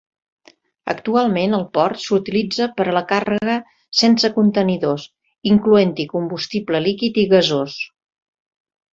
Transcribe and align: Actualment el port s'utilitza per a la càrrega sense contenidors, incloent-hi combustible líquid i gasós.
Actualment 0.91 1.51
el 1.57 1.65
port 1.77 1.99
s'utilitza 2.03 2.65
per 2.79 2.87
a 2.87 2.95
la 2.97 3.03
càrrega 3.11 3.57
sense 3.99 4.31
contenidors, 4.37 5.05
incloent-hi 5.51 6.07
combustible 6.15 6.81
líquid 6.87 7.21
i 7.25 7.27
gasós. 7.35 7.77